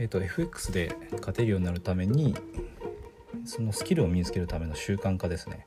[0.00, 2.34] えーと、FX で勝てるようになるために
[3.44, 5.66] そのスキルを身につけるための習慣化ですね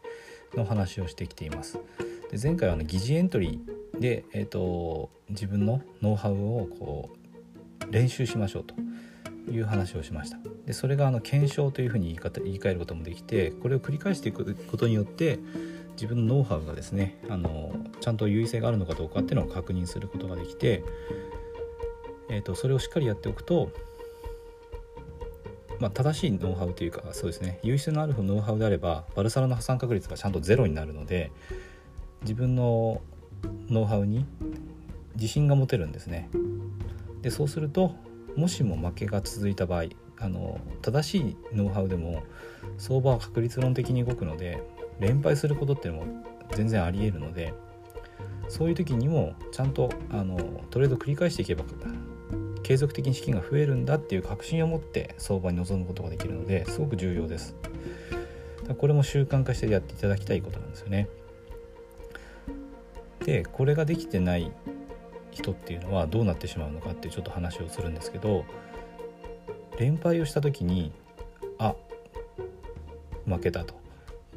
[0.56, 1.80] の話をしてきています。
[2.32, 7.12] で前回はあの疑似エントリーで、えーと、自分のノウハウをこ
[7.88, 8.74] う練習しましょうと
[9.52, 15.38] いう話をしましたでそれがあの検証というふうに言い方言い換えることもできてこれを繰り返していくことによって
[15.92, 20.84] 自分のノウハウがですねあのちゃんと優位性があるのかどうかっていうのを確認することができて、
[22.30, 23.70] えーと、それをしっかりやっておくと、
[25.84, 31.30] まあ、正しいノウハウというかそうですね優位性のあるノウハウであればバルサラの破産確率がちゃんとゼロになるので
[32.22, 33.02] 自分の
[33.68, 34.26] ノウハウに
[35.16, 36.30] 自信が持てるんですね。
[37.22, 37.96] でそうすると
[38.38, 39.88] もしも負けが続いた場合
[40.20, 42.24] あの正しいノウハウでも
[42.78, 44.64] 相場は確率論的に動くので
[45.02, 47.54] 連敗することっていうのも全然ありえるので
[48.48, 50.38] そういう時にもちゃんとあの
[50.70, 51.66] トレード繰り返していけば
[52.64, 57.56] 継続的に資金が増えるんだっていう確信を持って相場に臨むことができるのですごく重要です。
[58.78, 61.10] これも習慣化してやっていただきたいことなんですよね。
[63.26, 64.52] でこれができてない
[65.32, 68.46] 人っていうのはどうなってしまうのかっていうちょっと話をするんですけど
[69.80, 70.92] 連敗をした時に
[71.58, 71.76] あ
[73.26, 73.76] 負けたと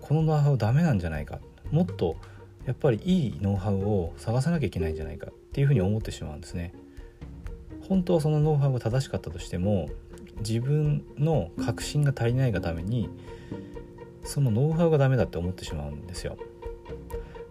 [0.01, 2.17] このノウハウダメなんじゃないかもっと
[2.65, 6.73] やっぱりいいノウハウを探さなきゃいけないんじゃないかっていうふうに思ってしまうんですね。
[7.89, 9.89] 本当はそのノウハウが正しかったとしても
[10.39, 13.09] 自分の確信が足りないがために
[14.25, 16.37] そのノウハウがダメだって思ってしまうんですよ。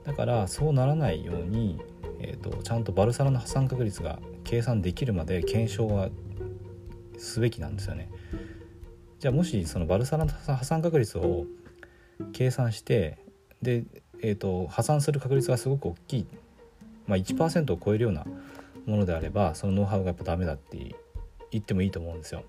[0.03, 1.80] だからそうならないように、
[2.19, 6.09] えーと、ちゃんとバルサラの破産確率が計算できるまで検証は
[7.17, 8.09] すべきなんですよね。
[9.19, 11.45] じゃあもしそのバルサラの破産確率を
[12.33, 13.17] 計算して
[13.61, 13.86] で、
[14.22, 16.28] えーと、破産する確率がすごく大きい、
[17.08, 18.25] まあ、1%を超えるような
[18.86, 20.95] ものであればそのノウハウがやっぱダメだって
[21.52, 22.44] 言ってもいいと思うんですよ。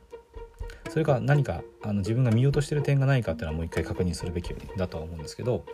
[0.89, 5.65] それか何かあの自分が見落としてる点がないかっていうのはもう一回確認するべきだとは思うんですけど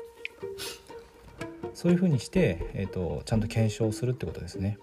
[1.75, 4.79] そういうふうにして、えーと、ちゃんと検証するってことですね。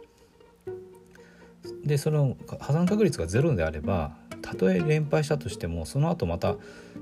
[1.84, 6.56] でその破産確率がゼロであればたとえ連敗したとしてもその後また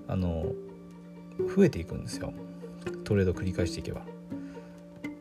[0.07, 0.45] あの
[1.55, 2.33] 増えていくんですよ
[3.03, 4.01] トレードを繰り返していけば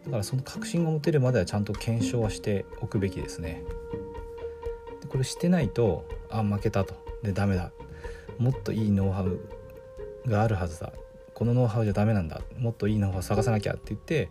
[0.07, 3.63] だからその確信が持てるまではちゃんと検証はしておくべきですね。
[5.01, 6.95] でこれしてないとあ負けたと。
[7.23, 7.73] でダメだ。
[8.39, 9.41] もっといいノウハウ
[10.29, 10.93] があるはずだ。
[11.35, 12.41] このノウハウじゃダメなんだ。
[12.59, 14.31] もっといいノウハウ探さなきゃって言って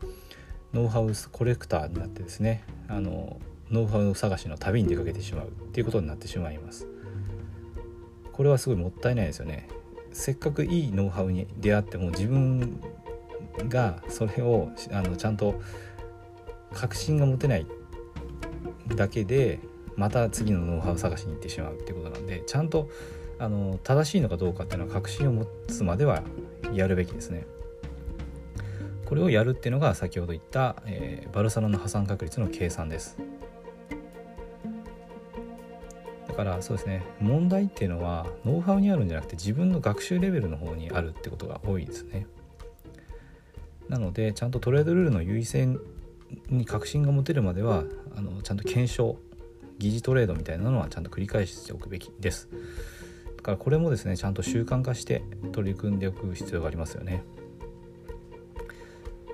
[0.73, 2.63] ノウハウコレクターになってですね。
[2.87, 5.47] あのノウハウ探しの旅に出かけてしまう。
[5.47, 6.87] っていうことになってしまいます。
[8.31, 9.67] これはすごいもったいないですよね。
[10.13, 12.79] せっかくいいノウハウに出会っても自分
[13.69, 15.61] がそれをあのちゃんと
[16.73, 17.65] 確信が持てない
[18.95, 19.59] だけで
[19.95, 22.89] また次のノウハウ探しに行ってしまうっていうことなんでちゃんと
[23.39, 26.23] あの正しいのかどうかっていうのは確信を持つまでは
[26.73, 27.45] やるべきですね。
[29.05, 33.17] これをやるっていうのが先ほど言った、えー、バルサロの破産確率の計算です。
[36.27, 42.27] だからそうですね問題っていうのはノウハウにあるんじゃなくて自分の学習レベルの方にあるってことが多いですね
[43.89, 45.77] なのでちゃんとトレードルールの優位性
[46.49, 47.83] に確信が持てるまでは
[48.15, 49.17] あのちゃんと検証
[49.77, 52.49] 疑似トレードみたいなのはちゃんと繰り返しておくべきです。
[53.37, 57.23] だからこれもですねちゃんと習慣化して取り組んでおく必要がありますよね。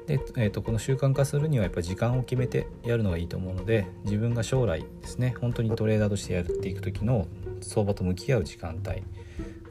[0.07, 7.27] で、えーと、この習慣化するにはやっぱり時間を決めてやるのがいいと思うので自分が将来ですね本当にトレーダーとしてやっていく時の
[7.61, 9.03] 相場と向き合う時間帯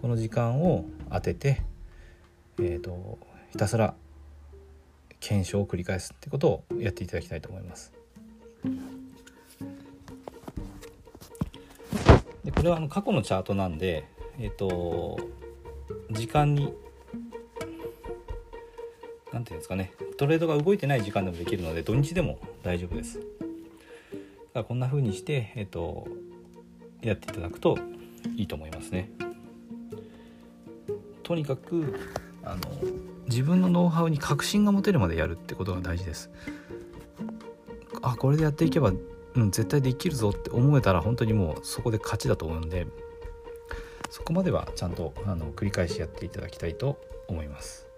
[0.00, 1.62] この時間を当てて、
[2.58, 3.19] えーと、
[3.50, 3.94] ひたすら
[5.20, 7.92] 検証を繰り返すってことをやっていただきたいと思います。
[12.44, 14.04] でこれはあの過去のチャートなんで、
[14.38, 15.19] えーと
[16.10, 16.72] 時間に
[19.32, 19.92] 何ていうんですかね。
[20.16, 23.20] トレードが動いてない時間でもできるので土日でも大丈夫です。
[24.52, 26.08] だこんな風にして、えっと、
[27.00, 27.78] やっていただくと
[28.37, 29.11] いいと思いますね。
[31.22, 31.94] とにかく
[32.43, 32.61] あの
[33.31, 36.31] 自分のノウハウに確信が持てるまでやるってことが大事です。
[38.03, 38.93] あこれでやっていけば、
[39.35, 42.87] うん、絶対できるぞって思えたら本当にもうそこで勝ちだと思うんで
[44.11, 46.99] そこまではちゃんとあの繰り返しやっていただきたいと
[47.29, 47.89] 思います。